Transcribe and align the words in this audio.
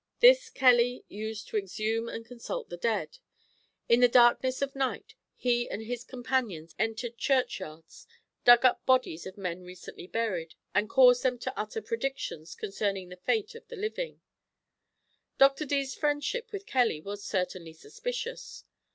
This 0.19 0.49
Kelly 0.49 1.05
used 1.09 1.47
to 1.49 1.57
exhume 1.57 2.09
and 2.09 2.25
consult 2.25 2.69
the 2.69 2.77
dead; 2.77 3.19
in 3.87 3.99
the 3.99 4.07
darkness 4.07 4.63
of 4.63 4.75
night 4.75 5.13
he 5.35 5.69
and 5.69 5.83
his 5.83 6.03
companions 6.03 6.73
entered 6.79 7.19
churchyards, 7.19 8.07
dug 8.43 8.65
up 8.65 8.79
the 8.79 8.85
bodies 8.87 9.27
of 9.27 9.37
men 9.37 9.61
recently 9.61 10.07
buried, 10.07 10.55
and 10.73 10.89
caused 10.89 11.21
them 11.21 11.37
to 11.37 11.53
utter 11.55 11.83
predictions 11.83 12.55
concerning 12.55 13.09
the 13.09 13.15
fate 13.15 13.53
of 13.53 13.67
the 13.67 13.75
living. 13.75 14.21
Dr. 15.37 15.65
Dee's 15.65 15.93
friendship 15.93 16.51
with 16.51 16.65
Kelly 16.65 16.99
was 16.99 17.23
certainly 17.23 17.73
suspicious. 17.73 18.63